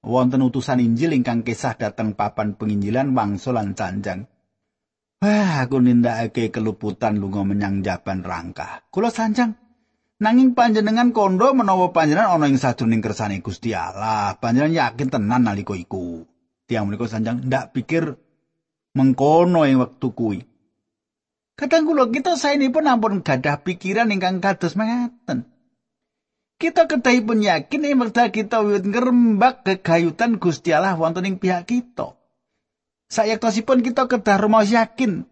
Wonten 0.04 0.44
utusan 0.44 0.84
Injil 0.84 1.16
ingkang 1.16 1.40
kisah 1.40 1.72
dateng 1.72 2.12
papan 2.12 2.52
penginjilan 2.52 3.16
wangsul 3.16 3.56
lan 3.56 3.72
canjang. 3.72 4.28
Wah, 5.24 5.64
aku 5.64 5.80
nindakake 5.80 6.52
keluputan 6.52 7.16
lunga 7.16 7.48
menyang 7.48 7.80
jaban 7.80 8.20
rangka. 8.20 8.84
Kula 8.92 9.08
sanjang 9.08 9.56
nanging 10.20 10.52
panjenengan 10.52 11.16
kondo 11.16 11.48
menawa 11.56 11.96
panjenengan 11.96 12.36
ana 12.36 12.52
ing 12.52 12.60
sadurunge 12.60 13.00
kersane 13.00 13.40
Gusti 13.40 13.72
Allah. 13.72 14.36
Panjenengan 14.36 14.92
yakin 14.92 15.08
tenan 15.08 15.48
nalika 15.48 15.72
iku. 15.72 16.28
Tiang 16.68 16.92
menika 16.92 17.08
sanjang 17.08 17.48
ndak 17.48 17.72
pikir 17.72 18.20
mengkono 18.92 19.64
ing 19.64 19.80
wektu 19.80 20.12
kuwi. 20.12 20.44
Kadang 21.56 21.88
kula 21.88 22.12
kita 22.12 22.36
saenipun 22.36 22.84
ampun 22.84 23.24
gadah 23.24 23.64
pikiran 23.64 24.12
ingkang 24.12 24.44
kados 24.44 24.76
mengaten. 24.76 25.49
Kita 26.60 26.84
kedahipun 26.84 27.40
yakin 27.40 27.88
ing 27.88 27.96
wekdal 28.04 28.28
kita 28.28 28.60
wiwit 28.60 28.84
ngrembak 28.84 29.64
kegayutan 29.64 30.36
Gusti 30.36 30.76
Allah 30.76 30.92
wonten 30.92 31.40
pihak 31.40 31.64
kita. 31.64 32.20
Sayektosipun 33.08 33.80
kita 33.80 34.04
kedah 34.04 34.36
rumaos 34.36 34.68
yakin 34.68 35.24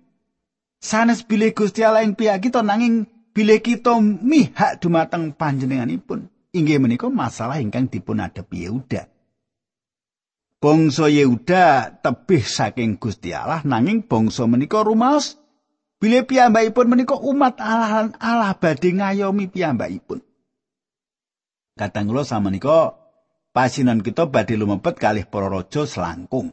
sanes 0.81 1.21
bilih 1.29 1.53
Gusti 1.53 1.85
Allah 1.85 2.09
ing 2.09 2.17
pihak 2.17 2.41
kita 2.49 2.65
nanging 2.65 3.05
bilih 3.37 3.61
kita 3.61 4.01
mihak 4.01 4.81
dumateng 4.81 5.37
panjenenganipun. 5.37 6.33
Inggih 6.57 6.81
menika 6.81 7.13
masalah 7.13 7.61
ingkang 7.61 7.93
dipun 7.93 8.25
adepi 8.25 8.65
Yehuda. 8.65 9.13
Bangsa 10.65 11.13
Yehuda 11.13 12.01
tebih 12.01 12.41
saking 12.41 12.97
Gusti 12.97 13.37
Allah 13.37 13.61
nanging 13.69 14.01
bangsa 14.01 14.49
menika 14.49 14.81
rumaos 14.81 15.37
bilih 16.01 16.25
piyambakipun 16.25 16.89
menika 16.89 17.21
umat 17.21 17.61
Allah 17.61 17.91
lan 17.93 18.09
Allah 18.17 18.57
badhe 18.57 18.97
ngayomi 18.97 19.53
piyambakipun. 19.53 20.25
Kadang 21.79 22.11
kula 22.11 22.27
samenika 22.27 22.99
pasinan 23.55 24.03
kita 24.03 24.27
badhe 24.27 24.59
lumebet 24.59 24.99
kalih 24.99 25.23
para 25.31 25.47
raja 25.47 25.87
selangkung. 25.87 26.51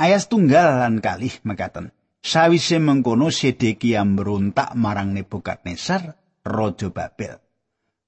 Ayas 0.00 0.32
tunggal 0.32 0.80
lan 0.80 1.04
kalih 1.04 1.36
mekaten. 1.44 1.92
Sawise 2.24 2.80
mengkono 2.80 3.28
Sedekia 3.28 4.00
mbrontak 4.00 4.72
marang 4.80 5.12
Nebukadnezar, 5.12 6.16
raja 6.40 6.88
Babel. 6.88 7.36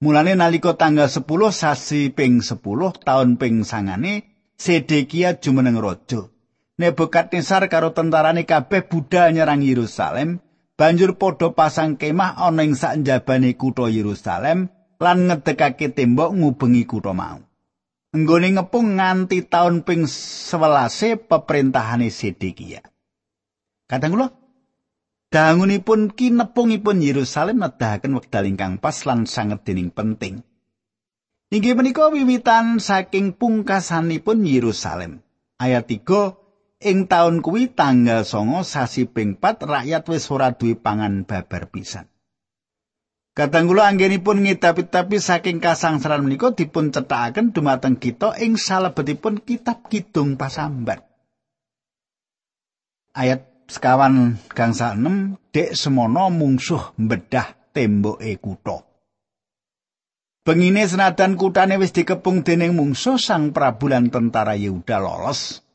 Mulane 0.01 0.33
nalika 0.33 0.73
tanggal 0.73 1.13
10 1.13 1.29
sasi 1.53 2.09
ping 2.09 2.41
10 2.41 2.57
taun 3.05 3.37
ping 3.37 3.61
sangane 3.61 4.25
Sedekia 4.57 5.37
jumeneng 5.37 5.77
raja. 5.77 6.33
Nebukadnezar 6.81 7.69
karo 7.69 7.93
tentarane 7.93 8.49
kabeh 8.49 8.89
budal 8.89 9.37
nyerang 9.37 9.61
Yerusalem, 9.61 10.41
banjur 10.81 11.21
padha 11.21 11.53
pasang 11.53 12.01
kemah 12.01 12.41
ana 12.41 12.65
ing 12.65 12.73
sak 12.73 13.05
njabane 13.05 13.53
kutha 13.57 13.93
Yerusalem 13.93 14.73
lan 15.01 15.29
ngedekake 15.29 15.93
tembok 15.93 16.33
ngubengi 16.33 16.89
kutha 16.89 17.13
mau. 17.13 17.41
Nggone 18.17 18.49
ngepung 18.57 18.97
nganti 18.97 19.45
taun 19.45 19.85
ping 19.85 20.09
11 20.09 21.29
peperintahane 21.29 22.09
Sedekia. 22.09 22.81
Kadang 23.87 24.17
kula 24.17 24.29
dangunipun 25.29 26.17
kinepungipun 26.17 27.05
Yerusalem 27.05 27.61
nedahaken 27.61 28.17
wekdal 28.17 28.49
ingkang 28.49 28.81
pas 28.81 29.05
lan 29.05 29.29
sanget 29.29 29.69
dening 29.69 29.93
penting. 29.93 30.41
Inggih 31.53 31.77
menika 31.79 32.09
wiwitan 32.11 32.83
saking 32.83 33.37
pungkasanipun 33.37 34.43
Yerusalem. 34.49 35.23
Ayat 35.61 35.87
3 35.87 36.83
ing 36.83 37.07
taun 37.07 37.45
kuwi 37.45 37.71
tanggal 37.71 38.27
songo 38.27 38.65
sasi 38.65 39.07
ping 39.07 39.39
4 39.39 39.63
rakyat 39.63 40.03
wis 40.09 40.27
ora 40.33 40.57
duwe 40.57 40.75
pangan 40.75 41.29
babar 41.29 41.69
pisan. 41.69 42.09
Kadang 43.37 43.69
kula 43.69 43.93
anggenipun 43.93 44.49
ngidapi-tapi 44.49 45.21
saking 45.21 45.61
kasangsaran 45.61 46.25
menika 46.25 46.57
dipun 46.57 46.89
cethakaken 46.89 47.53
dumateng 47.53 48.01
kita 48.01 48.33
ing 48.41 48.57
salebetipun 48.57 49.45
kitab 49.45 49.93
Kidung 49.93 50.41
Pasambat. 50.41 51.05
Ayat 53.13 53.69
sekawan 53.69 54.41
gangsa 54.49 54.97
6 54.97 55.53
dek 55.53 55.77
semono 55.77 56.33
mungsuh 56.33 56.97
mbedah 56.97 57.77
temboke 57.77 58.33
kutha. 58.41 58.89
Pengine 60.41 60.89
senadan 60.89 61.37
kutane 61.37 61.77
wis 61.77 61.93
dikepung 61.93 62.41
dening 62.41 62.73
mungsuh 62.73 63.21
sang 63.21 63.53
Prabu 63.53 63.93
lan 63.93 64.09
tentara 64.09 64.57
Yehuda 64.57 64.97
lolos. 64.97 65.66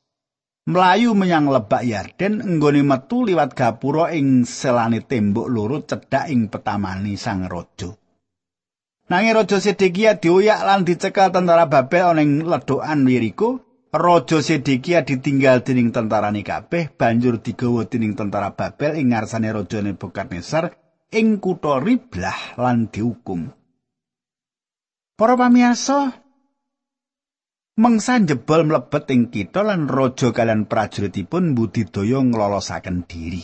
Melayu 0.72 1.12
menyang 1.12 1.52
lebak 1.52 1.84
Yarden 1.84 2.40
enggone 2.40 2.80
metu 2.80 3.28
liwat 3.28 3.52
gapura 3.52 4.16
ing 4.16 4.48
selane 4.48 5.04
tembok 5.04 5.52
loro 5.52 5.84
cedhak 5.84 6.32
ing 6.32 6.48
petamani 6.48 7.20
sang 7.20 7.52
raja. 7.52 7.92
Nanging 9.12 9.36
raja 9.36 9.60
Sedekia 9.60 10.16
dioyak 10.16 10.64
lan 10.64 10.88
dicekel 10.88 11.36
tentara 11.36 11.68
Babel 11.68 12.16
ana 12.16 12.24
ing 12.24 12.48
ledokan 12.48 13.04
Yeriko 13.04 13.60
Raja 13.92 14.40
Sedekia 14.40 15.04
ditinggal 15.04 15.68
dening 15.68 15.92
tentarane 15.92 16.40
kabeh 16.48 16.96
banjur 16.96 17.44
digawa 17.44 17.84
dening 17.92 18.16
tentara 18.16 18.56
Babel 18.56 18.96
ing 18.96 19.12
ngarsane 19.12 19.52
Raja 19.52 19.84
Nebukadnezar 19.84 20.72
ing 21.12 21.44
kutha 21.44 21.84
Riblah 21.84 22.56
lan 22.56 22.88
dihukum. 22.88 23.52
Para 25.20 25.36
pamirsa, 25.36 26.16
mengsa 27.82 28.22
jebol 28.22 28.70
mlebet 28.70 29.10
ing 29.10 29.34
kitha 29.34 29.66
lan 29.66 29.90
raja 29.90 30.30
kalian 30.30 30.70
prajuritipun 30.70 31.58
budidaya 31.58 32.22
nglolosaken 32.22 33.10
diri. 33.10 33.42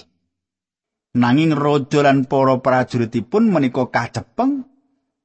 Nanging 1.17 1.58
raja 1.58 2.06
lan 2.06 2.30
para 2.30 2.62
prajuritipun 2.62 3.50
menika 3.50 3.89
kacepeng 3.89 4.69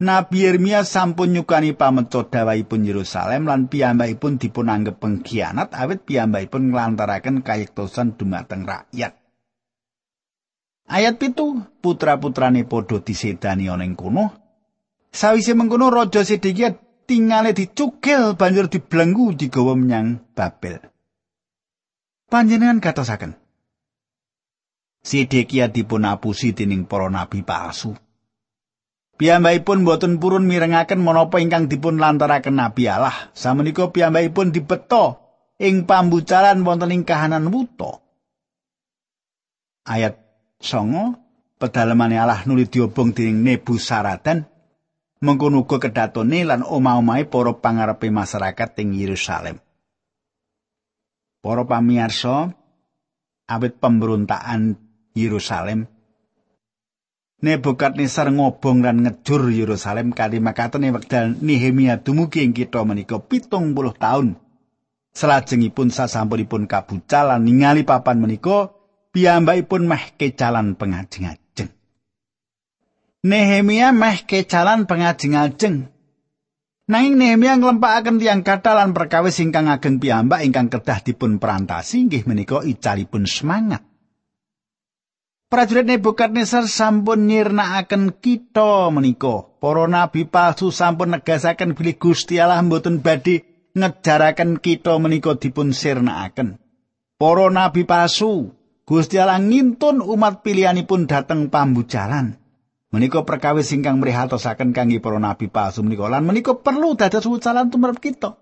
Nabi 0.02 0.42
Yeremia 0.42 0.82
sampun 0.82 1.30
nyukani 1.30 1.78
pameco 1.78 2.26
dawahipun 2.26 2.82
Yerusalem 2.82 3.46
lan 3.46 3.70
piyambakipun 3.70 4.34
dipun 4.34 4.66
anggap 4.66 4.98
pengkhianat 4.98 5.70
awit 5.78 6.02
piyambakipun 6.02 6.74
nglantaraken 6.74 7.46
kayektosan 7.46 8.18
dumateng 8.18 8.66
rakyat. 8.66 9.14
Ayat 10.90 11.22
pitu 11.22 11.62
putra-putrane 11.78 12.66
padha 12.66 12.98
disedani 12.98 13.70
ana 13.70 13.86
ing 13.86 13.94
kono. 13.94 14.34
Sawise 15.14 15.54
mengkono 15.54 15.92
Raja 15.92 16.26
Sedekia 16.26 16.74
tingale 17.12 17.52
dicukil 17.52 18.40
banjur 18.40 18.72
dibelenggu 18.72 19.36
digawa 19.36 19.76
menyang 19.76 20.32
Babel. 20.32 20.80
Panjenengan 22.32 22.80
katosaken. 22.80 23.36
Sedekia 25.04 25.68
dipun 25.68 26.08
apusi 26.08 26.56
dening 26.56 26.88
para 26.88 27.12
nabi 27.12 27.44
palsu. 27.44 27.92
Piyambakipun 29.20 29.84
boten 29.84 30.16
purun 30.16 30.48
mirengaken 30.48 31.04
menapa 31.04 31.36
ingkang 31.36 31.68
dipun 31.68 32.00
lantaraken 32.00 32.56
Nabi 32.56 32.88
Allah. 32.88 33.28
Samenika 33.36 33.92
piyambakipun 33.92 34.56
dibeto 34.56 35.20
ing 35.60 35.84
pambucalan 35.84 36.64
wonten 36.64 36.96
ing 36.96 37.04
kahanan 37.04 37.52
wuta. 37.52 38.00
Ayat 39.84 40.16
9 40.64 41.60
pedalemane 41.60 42.16
Allah 42.16 42.40
nuli 42.48 42.64
diobong 42.64 43.12
dening 43.12 43.44
Nebusaradan 43.44 44.51
mengkono 45.22 45.62
uga 45.62 45.78
kedatone 45.78 46.42
lan 46.42 46.66
omah-omahe 46.66 47.30
para 47.30 47.54
pangarepe 47.54 48.10
masyarakat 48.10 48.68
ing 48.82 48.98
Yerusalem. 48.98 49.56
Para 51.42 51.62
pamirsa, 51.62 52.50
awit 53.46 53.78
pemberontakan 53.78 54.78
Yerusalem 55.14 55.86
Nebukadnezar 57.42 58.30
ngobong 58.30 58.86
lan 58.86 59.02
ngejur 59.02 59.50
Yerusalem 59.50 60.14
kali 60.14 60.38
makatene 60.38 60.94
wekdal 60.94 61.34
Nehemia 61.42 61.98
dumugi 61.98 62.46
ing 62.46 62.54
kitha 62.54 62.86
menika 62.86 63.18
pitung 63.18 63.74
puluh 63.74 63.90
taun. 63.98 64.38
Selajengipun 65.10 65.90
sasampunipun 65.90 66.70
kabucal 66.70 67.34
lan 67.34 67.42
ningali 67.42 67.82
papan 67.82 68.22
menika, 68.22 68.70
piyambakipun 69.10 69.90
meh 69.90 70.14
kecalan 70.14 70.78
pengajeng-ajeng. 70.78 71.41
Nehemia 73.22 73.94
meh 73.94 74.26
kecalan 74.26 74.90
pengajeng-ajeng. 74.90 75.86
Nanging 76.90 77.14
Nehemia 77.14 77.54
nglempakaken 77.54 78.18
tiyang 78.18 78.42
kathah 78.42 78.74
lan 78.74 78.90
perkawis 78.90 79.38
ingkang 79.38 79.70
ageng 79.70 80.02
piyambak 80.02 80.42
ingkang 80.42 80.66
kedah 80.66 80.98
dipun 81.06 81.38
perantasi 81.38 82.02
inggih 82.02 82.26
menika 82.26 82.66
icalipun 82.66 83.22
semangat. 83.30 83.86
Prajurit 85.46 85.86
Nebukadnezar 85.86 86.66
sampun 86.66 87.30
nyirnakaken 87.30 88.18
kita 88.18 88.90
menika. 88.90 89.46
Para 89.62 89.86
nabi 89.86 90.26
palsu 90.26 90.74
sampun 90.74 91.14
negasaken 91.14 91.78
bilih 91.78 92.02
Gusti 92.02 92.42
Allah 92.42 92.58
mboten 92.58 93.06
badhe 93.06 93.70
ngejaraken 93.78 94.58
kita 94.58 94.98
menika 94.98 95.38
dipun 95.38 95.70
sirnakaken. 95.70 96.58
Para 97.22 97.46
nabi 97.54 97.86
palsu, 97.86 98.50
Gusti 98.82 99.22
Allah 99.22 99.38
ngintun 99.38 100.02
umat 100.02 100.42
pilihanipun 100.42 101.06
dateng 101.06 101.46
pambujalan. 101.46 102.41
Menika 102.92 103.24
perkawis 103.24 103.72
ingkang 103.72 104.04
mrihatosaken 104.04 104.76
kangge 104.76 105.00
para 105.00 105.16
nabi 105.16 105.48
palsu 105.48 105.80
menika 105.80 106.12
lan 106.12 106.28
menika 106.28 106.52
perlu 106.60 106.92
dados 106.92 107.24
wucalan 107.24 107.72
tumrap 107.72 107.96
kita. 107.96 108.36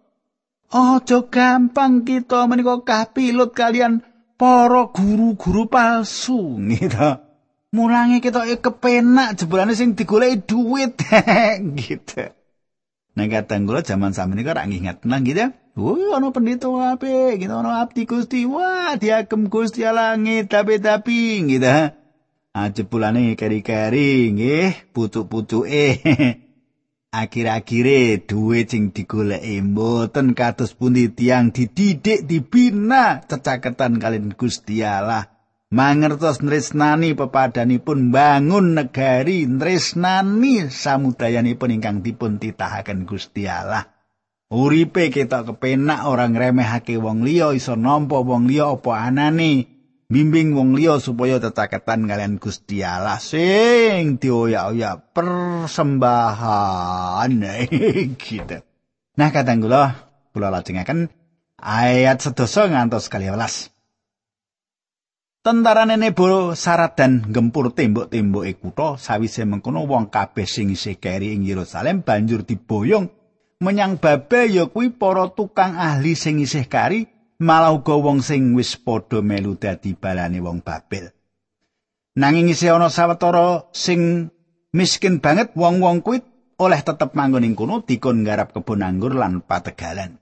Aja 0.74 1.22
gampang 1.30 2.02
kita 2.02 2.50
menika 2.50 2.82
kapilut 2.82 3.54
kalian 3.54 4.02
para 4.34 4.90
guru-guru 4.90 5.70
palsu 5.70 6.58
gitu. 6.66 7.22
Mulangi 7.70 8.18
kita 8.18 8.42
kepenak 8.58 9.38
jebulane 9.38 9.78
sing 9.78 9.94
digoleki 9.94 10.42
duit 10.42 10.98
gitu. 11.86 12.34
Nah 13.14 13.26
kadang 13.30 13.70
kula 13.70 13.86
zaman 13.86 14.10
sami 14.10 14.34
niku 14.34 14.50
ora 14.50 14.66
nginget 14.66 15.06
nang 15.06 15.22
gitu. 15.22 15.54
Wah, 15.78 16.18
ana 16.18 16.34
pendeta 16.34 16.66
ape, 16.66 17.38
gitu 17.38 17.54
ana 17.54 17.86
abdi 17.86 18.02
Gusti. 18.02 18.42
Wah, 18.50 18.98
diagem 18.98 19.46
Gusti 19.46 19.86
langit 19.86 20.50
tapi-tapi 20.50 21.46
gitu. 21.46 21.94
Jebulane 22.50 23.38
keri-keri 23.38 24.34
nggih, 24.34 24.90
pucuk-pucuke. 24.90 25.86
akhir-akhire 27.10 28.22
duwe 28.26 28.66
sing 28.66 28.94
digoleki 28.94 29.58
mboten 29.62 30.34
kados 30.34 30.74
pundi 30.74 31.10
tiang 31.14 31.54
dididik 31.54 32.26
dibina. 32.26 33.22
Cecaketan 33.22 34.02
kalian 34.02 34.34
Gusti 34.34 34.82
Allah. 34.82 35.30
Mangertos 35.70 36.42
nresnani 36.42 37.14
pepadanipun 37.14 38.10
bangun 38.10 38.74
negari 38.74 39.46
nresnani. 39.46 40.66
Samudayanipun 40.66 41.70
ingkang 41.70 42.02
dipun 42.02 42.42
titahaken 42.42 43.06
Gusti 43.06 43.46
Allah. 43.46 43.94
Uripe 44.50 45.14
ketok 45.14 45.54
kepenak 45.54 46.10
orang 46.10 46.34
remehake 46.34 46.98
wong 46.98 47.22
liya 47.22 47.54
iso 47.54 47.78
nampa 47.78 48.18
wong 48.18 48.50
liya 48.50 48.74
apa 48.74 49.06
anane 49.06 49.79
bimbing 50.10 50.58
wong 50.58 50.74
liya 50.74 50.98
supaya 50.98 51.38
tetaketan 51.38 52.10
kalian 52.10 52.42
Gusti 52.42 52.82
Allah 52.82 53.22
sing 53.22 54.18
dioyak-oyak 54.18 55.14
persembahan 55.14 57.30
gitu. 58.26 58.58
Nah 59.14 59.30
kadang 59.30 59.62
kula 59.62 60.10
kula 60.34 60.50
lajengaken 60.50 61.06
ayat 61.62 62.18
sedoso 62.18 62.66
ngantos 62.66 63.06
kali 63.06 63.30
welas. 63.30 63.70
Tentara 65.40 65.88
Nebo 65.88 66.52
syarat 66.52 67.00
dan 67.00 67.24
gempur 67.32 67.72
tembok-tembok 67.72 68.44
kutha 68.60 69.00
sawise 69.00 69.48
mengkono 69.48 69.88
wong 69.88 70.12
kabeh 70.12 70.44
sing 70.44 70.68
isih 70.68 71.00
keri 71.00 71.32
ing 71.32 71.48
Yerusalem 71.48 72.04
banjur 72.04 72.44
diboyong 72.44 73.08
menyang 73.64 73.96
Babel 73.96 74.52
ya 74.52 74.68
kuwi 74.68 74.92
para 74.92 75.32
tukang 75.32 75.80
ahli 75.80 76.12
sing 76.12 76.44
isih 76.44 76.68
kari 76.68 77.08
malah 77.40 77.72
uga 77.72 77.96
wong 77.96 78.20
sing 78.20 78.52
wis 78.52 78.76
padha 78.76 79.24
melu 79.24 79.56
dadi 79.56 79.96
balane 79.96 80.38
wong 80.44 80.60
Babel. 80.60 81.08
Nanging 82.20 82.52
isih 82.52 82.76
ana 82.76 82.92
sawetara 82.92 83.72
sing 83.72 84.28
miskin 84.76 85.24
banget 85.24 85.56
wong-wong 85.56 86.04
kuwi 86.04 86.20
oleh 86.60 86.80
tetep 86.84 87.16
manggon 87.16 87.48
ing 87.48 87.56
kono 87.56 87.80
dikon 87.80 88.22
nggarap 88.22 88.52
kebon 88.52 88.84
anggur 88.84 89.16
lan 89.16 89.40
pategalan. 89.40 90.20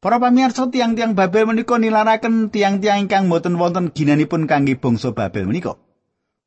Para 0.00 0.16
pamirsa 0.18 0.66
tiang-tiang 0.66 1.14
Babel 1.14 1.46
menika 1.46 1.76
nilaraken 1.76 2.50
tiang-tiang 2.50 3.06
ingkang 3.06 3.30
boten 3.30 3.54
wonten 3.60 3.94
ginanipun 3.94 4.50
kangge 4.50 4.74
bangsa 4.74 5.14
Babel 5.14 5.46
menika. 5.46 5.78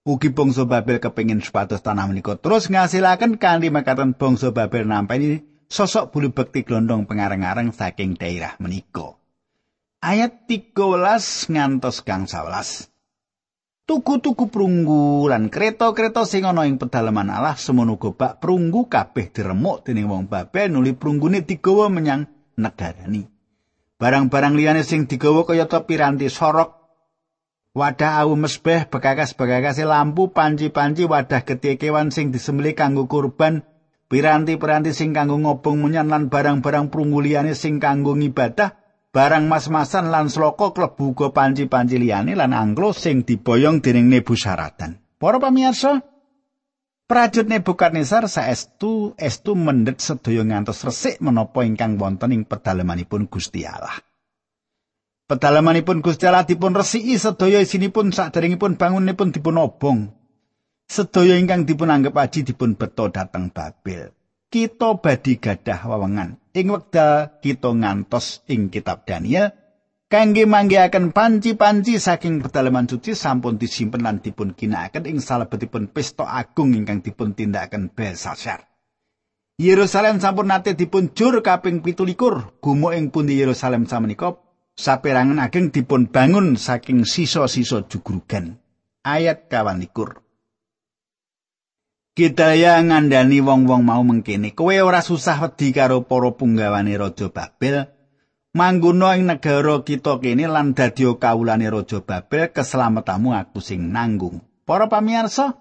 Ugi 0.04 0.36
bangsa 0.36 0.68
Babel 0.68 1.00
kepingin 1.00 1.40
supados 1.40 1.80
tanah 1.80 2.10
menika 2.12 2.36
terus 2.36 2.68
ngasilaken 2.68 3.40
kanthi 3.40 3.72
makaten 3.72 4.18
bangsa 4.20 4.52
Babel 4.52 4.90
nampi 4.90 5.46
sosok 5.72 6.12
bulu 6.12 6.36
bekti 6.36 6.68
glondong 6.68 7.08
pengareng-areng 7.08 7.72
saking 7.72 8.20
daerah 8.20 8.58
menika. 8.60 9.23
Ayat 10.04 10.52
13 10.52 10.76
ngantos 11.48 12.04
gang 12.04 12.28
11. 12.28 12.92
Tuku-tuku 13.88 14.52
prunggu 14.52 15.32
lan 15.32 15.48
kereta-kereta 15.48 16.28
sing 16.28 16.44
ana 16.44 16.68
ing 16.68 16.76
pedalaman 16.76 17.32
Allah 17.32 17.56
semono 17.56 17.96
bak 17.96 18.44
prunggu 18.44 18.92
kabeh 18.92 19.32
diremuk 19.32 19.88
dening 19.88 20.12
wong 20.12 20.28
Babel 20.28 20.76
nuli 20.76 20.92
prunggune 20.92 21.48
digawa 21.48 21.88
menyang 21.88 22.28
negarani. 22.60 23.32
Barang-barang 23.96 24.60
liyane 24.60 24.84
sing 24.84 25.08
digawa 25.08 25.48
kaya 25.48 25.72
piranti 25.72 26.28
sorok, 26.28 26.84
wadah 27.72 28.28
awu 28.28 28.36
mesbeh, 28.36 28.92
bekakas-bekakas 28.92 29.80
lampu, 29.88 30.36
panci-panci, 30.36 31.08
wadah 31.08 31.48
getih 31.48 31.80
kewan 31.80 32.12
sing 32.12 32.36
disembeli 32.36 32.76
kanggo 32.76 33.08
kurban, 33.08 33.64
piranti-piranti 34.12 34.92
sing 34.92 35.16
kanggo 35.16 35.40
ngobong 35.40 35.80
menyan 35.80 36.12
lan 36.12 36.28
barang-barang 36.28 36.92
prunggu 36.92 37.24
liyane 37.24 37.56
sing 37.56 37.80
kanggo 37.80 38.20
ngibadah, 38.20 38.83
barang 39.14 39.46
mas-masan 39.46 40.10
lan 40.10 40.28
sloko 40.28 40.74
klebu 40.74 41.14
go 41.14 41.30
panci-panci 41.30 42.02
liyane 42.02 42.34
lan 42.34 42.52
anglo 42.52 42.92
sing 42.92 43.22
diboyong 43.22 43.80
dening 43.80 44.10
Nebusaradan. 44.10 44.98
Para 45.22 45.38
pamirsa, 45.38 46.02
Prajut 47.06 47.46
Nebukadnezar 47.46 48.26
saestu 48.26 49.14
estu 49.22 49.54
mendhet 49.54 50.02
sedaya 50.02 50.42
ngantos 50.42 50.82
resik 50.82 51.22
menapa 51.22 51.62
ingkang 51.62 52.02
wonten 52.02 52.34
ing 52.34 52.44
pedalamanipun 52.50 53.30
Gusti 53.30 53.70
Allah. 53.70 54.02
Pedalamanipun 55.30 56.02
Gusti 56.02 56.26
Allah 56.26 56.44
dipun 56.44 56.74
resiki 56.74 57.16
sedaya 57.22 57.62
isinipun 57.62 58.10
saderengipun 58.12 58.82
bangunipun 58.82 59.30
dipun 59.30 59.62
obong. 59.62 60.10
Sedaya 60.90 61.38
ingkang 61.38 61.70
dipun 61.70 61.94
anggap 61.94 62.18
aji 62.18 62.50
dipun 62.50 62.76
beto 62.80 63.12
dhateng 63.14 63.54
Babel. 63.54 64.10
Kita 64.50 64.98
badhe 64.98 65.38
gadah 65.38 65.86
wewengan 65.86 66.43
ing 66.54 66.70
wekdal 66.70 67.42
kita 67.42 67.74
ngantos 67.74 68.46
ing 68.46 68.70
kitab 68.70 69.10
Daniel 69.10 69.50
kangge 70.06 70.46
manggihaken 70.46 71.10
panci-panci 71.10 71.98
saking 71.98 72.46
pedalaman 72.46 72.86
suci 72.86 73.18
sampun 73.18 73.58
disimpen 73.58 74.06
lan 74.06 74.22
dipun 74.22 74.54
ginakaken 74.54 75.10
ing 75.10 75.18
salebetipun 75.18 75.90
pesta 75.90 76.30
agung 76.30 76.78
ingkang 76.78 77.02
dipun 77.02 77.34
tindakaken 77.34 77.90
Belsasar. 77.90 78.70
Yerusalem 79.58 80.22
sampun 80.22 80.54
nate 80.54 80.78
dipun 80.78 81.18
jur 81.18 81.42
kaping 81.42 81.82
17 81.82 82.62
gumuk 82.62 82.94
ing 82.94 83.10
pundi 83.10 83.42
Yerusalem 83.42 83.90
samenika 83.90 84.38
saperangan 84.78 85.42
ageng 85.42 85.74
dipun 85.74 86.10
bangun 86.10 86.58
saking 86.58 87.10
sisa-sisa 87.10 87.90
jugrugan. 87.90 88.62
Ayat 89.02 89.50
21. 89.50 90.23
Gedaya 92.14 92.78
ngandani 92.78 93.42
wong-wong 93.42 93.82
mau 93.82 94.06
mengkene, 94.06 94.54
kowe 94.54 94.70
ora 94.70 95.02
susah 95.02 95.34
wedi 95.42 95.74
karo 95.74 96.06
para 96.06 96.30
punggawane 96.30 96.94
raja 96.94 97.26
Babel. 97.34 97.90
Mangguna 98.54 99.18
ing 99.18 99.26
negara 99.26 99.82
kita 99.82 100.22
kene 100.22 100.46
lan 100.46 100.78
dadi 100.78 101.10
kawulane 101.10 101.66
raja 101.74 102.06
Babel, 102.06 102.54
keselamatanmu 102.54 103.34
aku 103.34 103.58
sing 103.58 103.90
nanggung. 103.90 104.46
Para 104.62 104.86
pamirsa, 104.86 105.58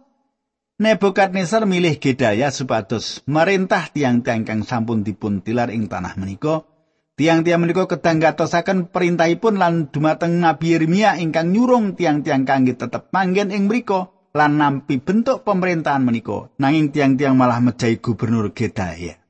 Nebukadnezar 0.77 1.65
milih 1.65 1.97
Gedaya 1.97 2.53
supados 2.53 3.25
merintah 3.25 3.89
tiang-tiang 3.89 4.45
kang 4.45 4.61
sampun 4.61 5.09
dipun 5.09 5.41
tilar 5.41 5.73
ing 5.73 5.89
tanah 5.89 6.21
menika. 6.21 6.69
Tiang-tiang 7.17 7.65
menika 7.65 7.89
kedang 7.89 8.21
gatosaken 8.21 8.93
perintahipun 8.93 9.57
lan 9.57 9.89
dumateng 9.89 10.45
Nabi 10.45 10.77
Yeremia 10.77 11.17
ingkang 11.17 11.49
nyurung 11.49 11.97
tiang-tiang 11.97 12.45
kangge 12.45 12.77
tetep 12.77 13.09
manggen 13.09 13.49
ing 13.49 13.73
mriku. 13.73 14.22
Lan 14.33 14.57
nampi 14.57 14.97
bentuk 14.99 15.45
pemerintahan 15.45 16.03
menika. 16.05 16.49
Nanging 16.57 16.89
tiang-tiang 16.93 17.37
malah 17.37 17.61
mejahi 17.61 18.01
gubernur 18.01 18.53
Gedaya. 18.53 19.21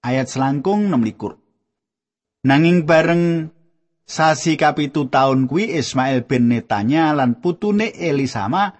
Ayat 0.00 0.32
selangkung 0.32 0.88
6 0.88 2.48
Nanging 2.48 2.86
bareng 2.88 3.52
sasi 4.08 4.56
kapitu 4.56 5.10
taun 5.12 5.44
kuwi 5.44 5.76
Ismail 5.76 6.24
bin 6.24 6.48
Netanya 6.48 7.12
lan 7.12 7.36
putune 7.44 7.92
Elisama 7.92 8.72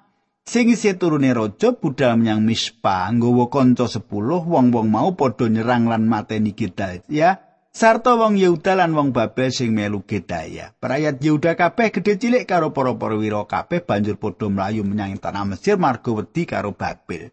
sing 0.49 0.73
isih 0.73 0.97
turune 0.97 1.35
raja 1.37 1.77
budal 1.77 2.17
menyang 2.17 2.41
Mispa 2.41 3.13
nggawa 3.13 3.53
kanca 3.53 3.85
10 3.85 4.09
wong-wong 4.49 4.89
mau 4.89 5.13
padha 5.13 5.51
nyerang 5.53 5.91
lan 5.91 6.09
mateni 6.09 6.57
Gedaya 6.57 7.48
sarta 7.79 8.19
wong 8.19 8.35
Yehuda 8.35 8.75
lan 8.75 8.91
wong 8.91 9.15
Babel 9.15 9.55
sing 9.55 9.71
melu 9.71 10.03
Gedaya. 10.03 10.75
Perayat 10.75 11.23
Yehuda 11.23 11.55
kabeh 11.55 11.95
gedhe 11.95 12.19
cilik 12.19 12.43
karo 12.43 12.75
para 12.75 12.91
perwira 12.99 13.47
kabeh 13.47 13.87
banjur 13.87 14.19
padha 14.19 14.51
mlayu 14.51 14.83
menyang 14.83 15.15
tanah 15.23 15.47
Mesir 15.47 15.79
marga 15.79 16.11
wedi 16.11 16.43
karo 16.43 16.75
Babel. 16.75 17.31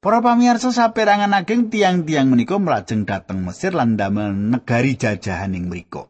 Para 0.00 0.24
pamirsa 0.24 0.72
saperangan 0.72 1.36
ageng 1.36 1.68
tiang-tiang 1.68 2.32
menika 2.32 2.56
mlajeng 2.56 3.04
dhateng 3.04 3.44
Mesir 3.44 3.76
lan 3.76 4.00
damel 4.00 4.32
negari 4.32 4.96
jajahan 4.96 5.52
ing 5.52 5.68
mriku. 5.68 6.08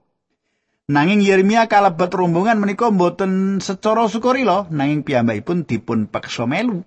Nanging 0.87 1.19
Yeremia 1.19 1.67
kalebet 1.67 2.15
rombongan 2.15 2.63
menika 2.63 2.95
mboten 2.95 3.59
secara 3.59 4.07
sukarila 4.07 4.71
nanging 4.71 5.03
piyambakipun 5.03 5.67
dipun 5.67 6.07
peksa 6.07 6.47
melu. 6.47 6.87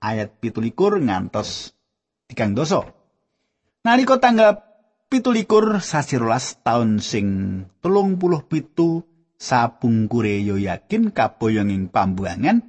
Ayat 0.00 0.40
17 0.40 0.72
ngantos 1.04 1.76
tigang 2.32 2.56
dosa. 2.56 2.88
Nalika 3.84 4.16
tanggal 4.18 4.65
17 5.06 5.46
sasi 5.78 6.18
rolas 6.18 6.58
taun 6.66 6.98
sing 6.98 7.26
telung 7.78 8.18
puluh 8.18 8.42
pitu 8.42 9.06
sabungkure 9.38 10.42
yo 10.42 10.58
yakin 10.58 11.14
kaboyong 11.14 11.70
ing 11.70 11.86
pambuangan 11.94 12.66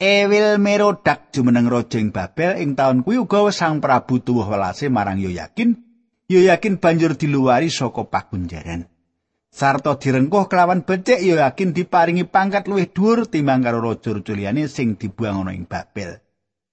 Ewil 0.00 0.58
Merodak 0.58 1.30
jumeneng 1.30 1.70
raja 1.70 2.02
ing 2.02 2.10
Babel 2.10 2.58
ing 2.58 2.74
taun 2.74 3.04
kuwi 3.06 3.22
uga 3.22 3.52
Sang 3.52 3.78
Prabu 3.84 4.18
tuwuh 4.18 4.48
welase 4.48 4.88
marang 4.88 5.20
Yoyakin. 5.20 5.76
Yoyakin 6.24 6.80
banjur 6.80 7.20
diluwari 7.20 7.68
saka 7.68 8.08
pakunjaran. 8.08 8.88
Sarta 9.52 10.00
direngkuh 10.00 10.48
kelawan 10.48 10.88
becik 10.88 11.20
Yoyakin 11.20 11.76
diparingi 11.76 12.24
pangkat 12.24 12.64
luwih 12.64 12.88
dhuwur 12.88 13.28
timbang 13.28 13.60
karo 13.60 13.84
raja-raja 13.84 14.32
liyane 14.32 14.72
sing 14.72 14.96
dibuang 14.96 15.44
ana 15.44 15.52
ing 15.52 15.68
Babel. 15.68 16.16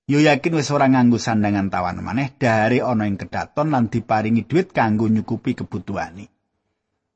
Yoyakin 0.08 0.56
wis 0.56 0.72
ora 0.72 0.88
nganggo 0.88 1.20
sandangan 1.20 1.67
tawan 1.67 2.00
maneh 2.00 2.32
dari 2.39 2.80
ana 2.80 3.12
ing 3.12 3.20
kedaton 3.20 3.76
lan 3.76 3.91
diparingi 3.91 4.48
dhuwit 4.48 4.72
kanggo 4.72 5.12
nyukupi 5.12 5.52
kebutuhane. 5.52 6.32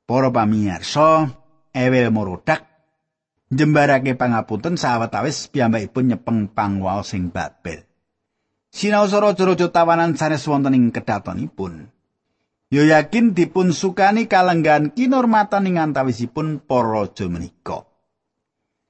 Para 0.04 0.28
pamirsa, 0.28 1.32
Ewil 1.72 2.12
Merodak 2.12 2.68
njembarake 3.48 4.20
pangapunten 4.20 4.76
sawetawis 4.76 5.48
piyambakipun 5.48 6.12
nyepeng 6.12 6.52
pangwaos 6.52 7.16
sing 7.16 7.32
Babel. 7.32 7.88
Sinau 8.72 9.08
raja-raja 9.08 9.72
tawanan 9.72 10.20
sanes 10.20 10.44
wonten 10.48 10.76
ing 10.76 10.92
kedatonipun. 10.92 11.88
Yo 12.72 12.84
yakin 12.84 13.32
dipun 13.32 13.72
sukani 13.72 14.28
kalenggan 14.28 14.92
kinormatan 14.92 15.68
ing 15.68 15.80
antawisipun 15.80 16.64
para 16.64 17.08
raja 17.08 17.28
menika. 17.32 17.88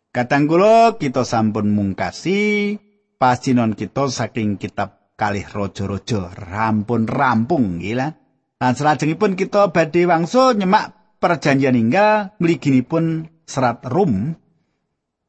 Kadang 0.10 0.50
kula 0.50 0.98
kita 0.98 1.22
sampun 1.22 1.70
mungkasi 1.74 2.78
pasinon 3.22 3.78
kita 3.78 4.10
saking 4.10 4.58
kitab 4.58 5.14
kalih 5.14 5.46
raja-raja 5.46 6.34
rampun 6.34 7.06
rampung 7.06 7.78
gila. 7.78 8.18
Lan 8.58 8.74
salajengipun 8.74 9.38
kita 9.38 9.70
badhe 9.70 10.10
wangsul 10.10 10.58
nyemak 10.58 11.18
perjanjian 11.22 11.78
inggal 11.78 12.34
mliginipun 12.42 13.30
serat 13.46 13.86
Rum 13.86 14.34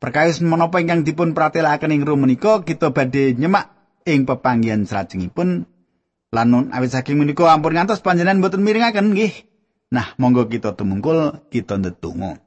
Perkawis 0.03 0.43
menapa 0.43 0.83
ingkang 0.83 1.07
dipun 1.07 1.31
pratelaken 1.31 1.95
ing 1.95 2.03
rum 2.03 2.27
menika 2.27 2.67
kita 2.67 2.91
badhe 2.91 3.39
nyemak 3.39 3.71
ing 4.03 4.27
pepanggihan 4.27 4.83
salajengipun 4.83 5.63
lan 6.35 6.47
nun 6.51 6.75
awit 6.75 6.91
saking 6.91 7.23
menika 7.23 7.47
ampun 7.47 7.79
ngantos 7.79 8.03
panjenengan 8.03 8.43
mboten 8.43 8.67
miringaken 8.67 9.15
nggih. 9.15 9.47
Nah, 9.95 10.11
monggo 10.19 10.51
kita 10.51 10.75
tumungkul 10.75 11.47
kita 11.55 11.79
ndedonga. 11.79 12.42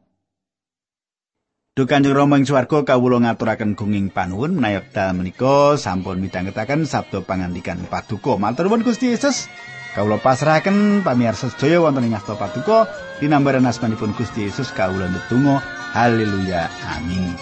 Duh 1.76 1.84
Kanjeng 1.84 2.16
Rama 2.16 2.40
ing 2.40 2.48
swarga 2.48 2.88
kawula 2.88 3.20
ngaturaken 3.20 3.76
gunging 3.76 4.08
panuwun 4.08 4.56
menawi 4.56 4.80
dal 4.96 5.12
menika 5.12 5.76
sampun 5.76 6.24
midhangetaken 6.24 6.88
sabda 6.88 7.20
pangandikan 7.20 7.84
paduka. 7.92 8.40
Matur 8.40 8.72
nuwun 8.72 8.88
Gusti 8.88 9.12
Yesus. 9.12 9.52
Kawula 9.92 10.16
pasrahaken 10.24 11.04
pamirsa 11.04 11.52
sedaya 11.52 11.84
wonten 11.84 12.08
ing 12.08 12.16
asta 12.16 12.40
paduka 12.40 12.88
dinambaran 13.20 13.68
asmanipun 13.68 14.16
Gusti 14.16 14.48
Yesus 14.48 14.72
kawula 14.72 15.12
ndedonga. 15.12 15.60
Haleluya. 15.92 16.72
Amin. 16.96 17.36